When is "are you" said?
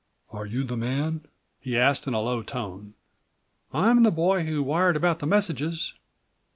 0.31-0.63